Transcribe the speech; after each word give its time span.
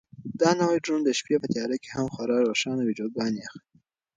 دا 0.39 0.49
نوی 0.59 0.77
ډرون 0.85 1.01
د 1.03 1.09
شپې 1.19 1.35
په 1.41 1.47
تیاره 1.53 1.77
کې 1.83 1.89
هم 1.95 2.05
خورا 2.13 2.37
روښانه 2.47 2.81
ویډیوګانې 2.83 3.39
اخلي. 3.47 3.65